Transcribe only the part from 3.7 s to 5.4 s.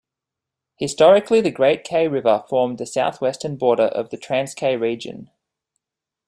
of the Transkei region.